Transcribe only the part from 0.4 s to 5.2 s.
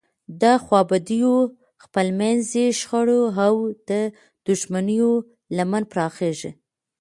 د خوابدیو، خپلمنځي شخړو او دښمنیو